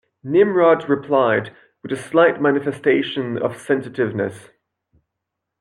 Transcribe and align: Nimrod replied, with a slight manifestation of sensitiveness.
Nimrod 0.23 0.89
replied, 0.89 1.53
with 1.83 1.91
a 1.91 1.95
slight 1.95 2.41
manifestation 2.41 3.37
of 3.37 3.55
sensitiveness. 3.55 4.49